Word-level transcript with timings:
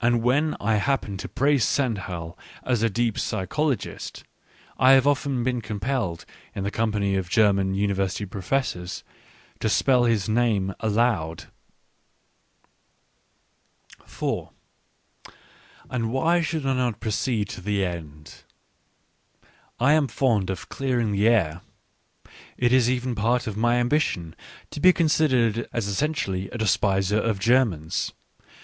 And 0.00 0.22
when 0.22 0.54
I 0.60 0.76
happen 0.76 1.16
to 1.16 1.28
praise 1.28 1.64
Stendhal 1.64 2.38
as 2.62 2.84
a 2.84 2.88
deep 2.88 3.18
psychologist, 3.18 4.22
I 4.78 4.92
have 4.92 5.04
often 5.04 5.42
been 5.42 5.60
compelled, 5.60 6.24
in 6.54 6.62
the 6.62 6.70
company 6.70 7.16
of 7.16 7.28
German 7.28 7.74
University 7.74 8.24
Professors, 8.24 9.02
to 9.58 9.68
spell 9.68 10.04
his 10.04 10.28
name 10.28 10.76
aloud. 10.78 11.46
4 14.04 14.52
And 15.90 16.12
why 16.12 16.40
should 16.40 16.64
I 16.64 16.74
not 16.74 17.00
proceed 17.00 17.48
to 17.48 17.60
the 17.60 17.84
end? 17.84 18.44
I 19.80 19.94
am 19.94 20.06
fond 20.06 20.50
of 20.50 20.68
clearing 20.68 21.10
the 21.10 21.26
air. 21.26 21.62
It 22.56 22.72
is 22.72 22.88
even 22.88 23.16
part 23.16 23.48
of 23.48 23.56
my 23.56 23.82
^ambition 23.82 24.34
to 24.70 24.78
be 24.78 24.92
considered 24.92 25.68
as 25.72 25.88
essentially 25.88 26.48
a 26.50 26.58
despiser 26.58 27.18
)of 27.20 27.40
Germans. 27.40 28.12